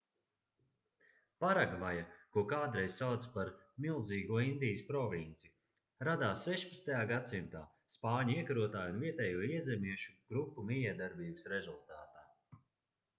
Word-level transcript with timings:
paragvaja 1.43 2.05
ko 2.37 2.41
kādreiz 2.53 2.95
sauca 3.01 3.29
par 3.35 3.51
milzīgo 3.87 4.39
indijas 4.45 4.81
provinci 4.89 5.51
radās 6.11 6.43
16. 6.47 6.91
gs 7.13 7.95
spāņu 7.99 8.37
iekarotāju 8.39 8.97
un 8.99 9.07
vietējo 9.07 9.47
iezemiešu 9.53 10.17
grupu 10.35 10.69
mijiedarbības 10.73 11.51
rezultātā 11.57 12.29